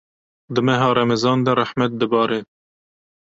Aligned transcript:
di 0.53 0.61
meha 0.65 0.87
Remezanê 0.99 1.43
de 1.45 1.53
rehmet 1.61 1.91
dibare. 1.99 2.39